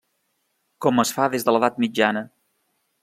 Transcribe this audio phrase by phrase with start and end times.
[0.85, 2.25] Com es fa des de l'edat mitjana.